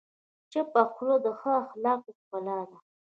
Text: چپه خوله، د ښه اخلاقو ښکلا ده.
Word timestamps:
چپه 0.51 0.81
خوله، 0.91 1.15
د 1.25 1.27
ښه 1.39 1.49
اخلاقو 1.63 2.09
ښکلا 2.19 2.59
ده. 2.69 2.77